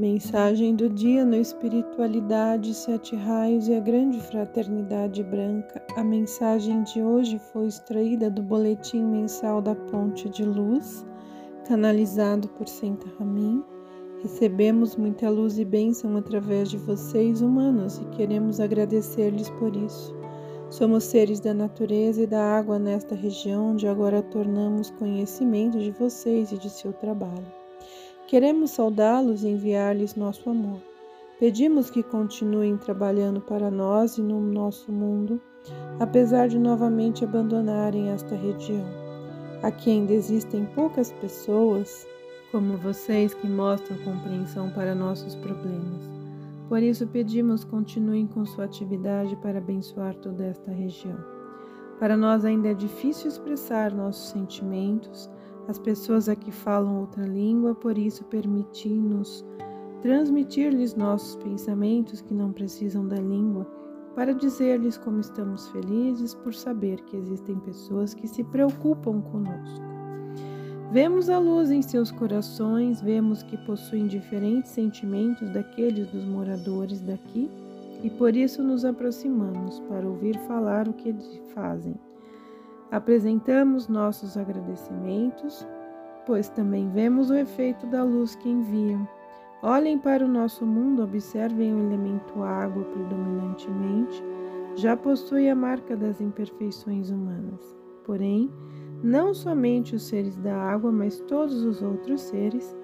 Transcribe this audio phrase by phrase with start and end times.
[0.00, 5.84] Mensagem do dia no Espiritualidade, Sete Raios e a Grande Fraternidade Branca.
[5.94, 11.04] A mensagem de hoje foi extraída do Boletim Mensal da Ponte de Luz,
[11.68, 13.62] canalizado por Senta Ramin.
[14.22, 20.16] Recebemos muita luz e bênção através de vocês, humanos, e queremos agradecer-lhes por isso.
[20.70, 26.52] Somos seres da natureza e da água nesta região, onde agora tornamos conhecimento de vocês
[26.52, 27.59] e de seu trabalho.
[28.30, 30.80] Queremos saudá-los e enviar-lhes nosso amor.
[31.40, 35.40] Pedimos que continuem trabalhando para nós e no nosso mundo,
[35.98, 38.86] apesar de novamente abandonarem esta região.
[39.64, 42.06] Aqui ainda existem poucas pessoas
[42.52, 46.08] como vocês que mostram compreensão para nossos problemas.
[46.68, 51.18] Por isso pedimos continuem com sua atividade para abençoar toda esta região.
[51.98, 55.28] Para nós ainda é difícil expressar nossos sentimentos,
[55.68, 59.44] as pessoas aqui falam outra língua, por isso permitimos
[60.02, 63.66] transmitir-lhes nossos pensamentos que não precisam da língua,
[64.14, 69.90] para dizer-lhes como estamos felizes por saber que existem pessoas que se preocupam conosco.
[70.92, 77.48] Vemos a luz em seus corações, vemos que possuem diferentes sentimentos daqueles dos moradores daqui
[78.02, 81.14] e por isso nos aproximamos para ouvir falar o que
[81.54, 81.94] fazem.
[82.90, 85.66] Apresentamos nossos agradecimentos,
[86.26, 89.08] pois também vemos o efeito da luz que enviam.
[89.62, 94.24] Olhem para o nosso mundo, observem o elemento água predominantemente,
[94.74, 97.76] já possui a marca das imperfeições humanas.
[98.04, 98.50] Porém,
[99.02, 102.76] não somente os seres da água, mas todos os outros seres,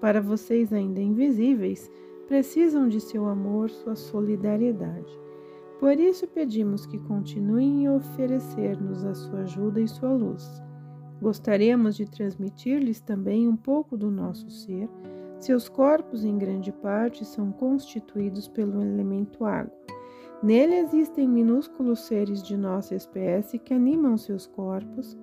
[0.00, 1.90] para vocês ainda invisíveis,
[2.28, 5.18] precisam de seu amor, sua solidariedade.
[5.78, 10.62] Por isso pedimos que continuem a oferecer-nos a sua ajuda e sua luz.
[11.20, 14.88] Gostaríamos de transmitir-lhes também um pouco do nosso ser.
[15.38, 19.72] Seus corpos, em grande parte, são constituídos pelo elemento água.
[20.42, 25.16] Nele existem minúsculos seres de nossa espécie que animam seus corpos,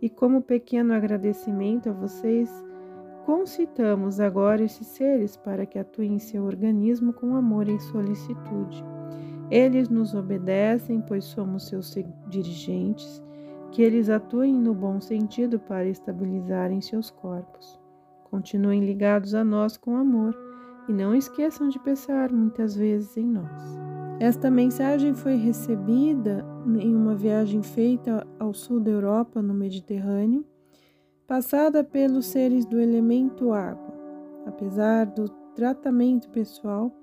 [0.00, 2.50] e como pequeno agradecimento a vocês,
[3.24, 8.84] concitamos agora esses seres para que atuem em seu organismo com amor e solicitude.
[9.50, 11.92] Eles nos obedecem, pois somos seus
[12.28, 13.22] dirigentes,
[13.72, 17.78] que eles atuem no bom sentido para estabilizarem seus corpos.
[18.30, 20.36] Continuem ligados a nós com amor
[20.88, 23.80] e não esqueçam de pensar muitas vezes em nós.
[24.20, 26.44] Esta mensagem foi recebida
[26.78, 30.44] em uma viagem feita ao sul da Europa, no Mediterrâneo,
[31.26, 33.94] passada pelos seres do elemento água.
[34.46, 36.94] Apesar do tratamento pessoal,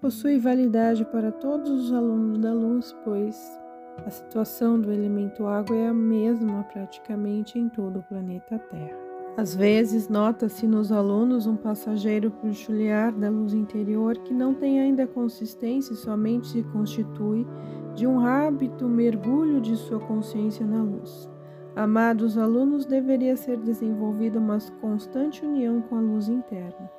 [0.00, 3.60] possui validade para todos os alunos da luz, pois
[4.06, 8.96] a situação do elemento água é a mesma praticamente em todo o planeta Terra.
[9.36, 15.06] Às vezes, nota-se nos alunos um passageiro peculiar da luz interior que não tem ainda
[15.06, 17.46] consistência e somente se constitui
[17.94, 21.28] de um hábito mergulho de sua consciência na luz.
[21.74, 26.97] Amados alunos, deveria ser desenvolvida uma constante união com a luz interna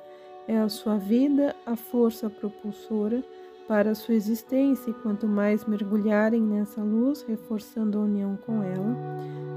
[0.50, 3.22] é a sua vida a força propulsora
[3.68, 8.96] para a sua existência, e quanto mais mergulharem nessa luz, reforçando a união com ela,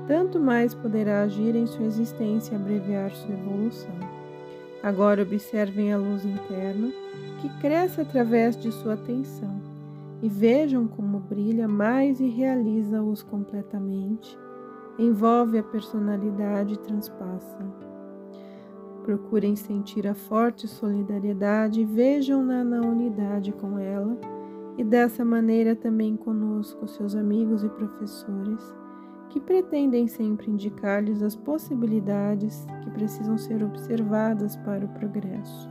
[0.08, 3.96] tanto mais poderá agir em sua existência e abreviar sua evolução.
[4.84, 6.92] Agora observem a luz interna
[7.42, 9.60] que cresce através de sua atenção
[10.22, 14.38] e vejam como brilha mais e realiza-os completamente,
[15.00, 17.93] envolve a personalidade e transpassa.
[19.04, 24.18] Procurem sentir a forte solidariedade e vejam-na na unidade com ela,
[24.78, 28.74] e dessa maneira também conosco, seus amigos e professores,
[29.30, 35.70] que pretendem sempre indicar-lhes as possibilidades que precisam ser observadas para o progresso.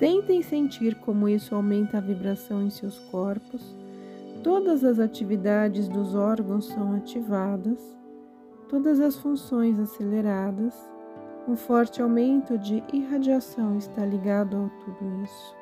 [0.00, 3.76] Tentem sentir como isso aumenta a vibração em seus corpos,
[4.42, 7.78] todas as atividades dos órgãos são ativadas,
[8.70, 10.95] todas as funções aceleradas
[11.48, 15.56] um forte aumento de irradiação está ligado a tudo isso.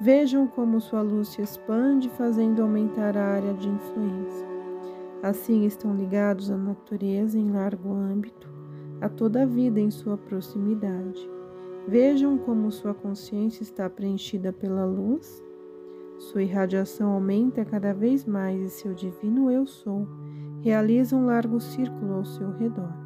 [0.00, 4.46] Vejam como sua luz se expande, fazendo aumentar a área de influência.
[5.22, 8.48] Assim estão ligados à natureza em largo âmbito,
[9.00, 11.30] a toda a vida em sua proximidade.
[11.86, 15.42] Vejam como sua consciência está preenchida pela luz.
[16.18, 20.06] Sua irradiação aumenta cada vez mais e seu divino Eu Sou
[20.62, 23.05] realiza um largo círculo ao seu redor.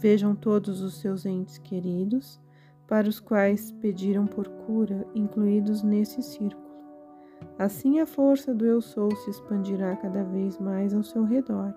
[0.00, 2.40] Vejam todos os seus entes queridos,
[2.86, 6.68] para os quais pediram por cura, incluídos nesse círculo.
[7.58, 11.74] Assim a força do Eu Sou se expandirá cada vez mais ao seu redor.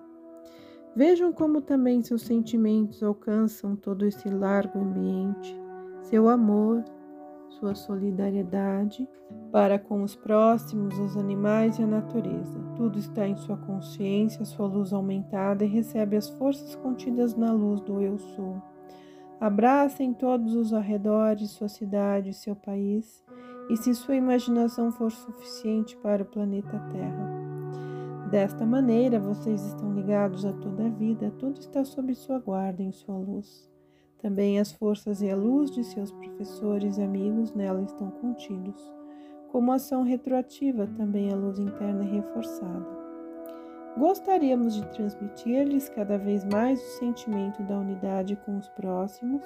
[0.94, 5.56] Vejam como também seus sentimentos alcançam todo esse largo ambiente,
[6.02, 6.84] seu amor,
[7.58, 9.08] sua solidariedade
[9.50, 12.58] para com os próximos, os animais e a natureza.
[12.76, 17.80] Tudo está em sua consciência, sua luz aumentada e recebe as forças contidas na luz
[17.80, 18.62] do Eu Sou.
[19.40, 23.24] Abracem todos os arredores, sua cidade, seu país,
[23.68, 27.42] e se sua imaginação for suficiente para o planeta Terra.
[28.30, 32.92] Desta maneira, vocês estão ligados a toda a vida, tudo está sob sua guarda em
[32.92, 33.71] sua luz.
[34.22, 38.80] Também as forças e a luz de seus professores e amigos nela estão contidos.
[39.50, 42.86] Como ação retroativa, também a luz interna é reforçada.
[43.98, 49.42] Gostaríamos de transmitir-lhes cada vez mais o sentimento da unidade com os próximos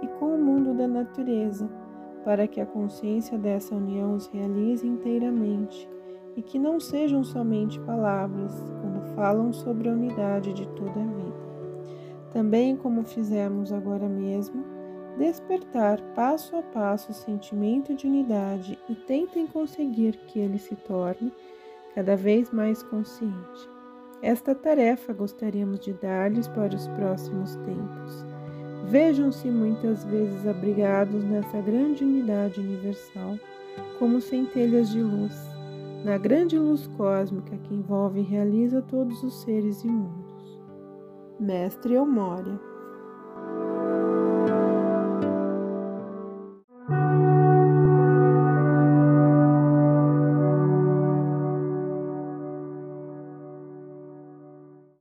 [0.00, 1.70] e com o mundo da natureza,
[2.24, 5.86] para que a consciência dessa união os realize inteiramente
[6.34, 11.33] e que não sejam somente palavras quando falam sobre a unidade de toda a vida
[12.34, 14.64] também como fizemos agora mesmo,
[15.16, 21.32] despertar passo a passo o sentimento de unidade e tentem conseguir que ele se torne
[21.94, 23.70] cada vez mais consciente.
[24.20, 28.26] Esta tarefa gostaríamos de dar-lhes para os próximos tempos.
[28.86, 33.38] Vejam-se muitas vezes abrigados nessa grande unidade universal,
[34.00, 35.34] como centelhas de luz,
[36.04, 40.23] na grande luz cósmica que envolve e realiza todos os seres imundos.
[41.38, 42.73] Mestre Eumória.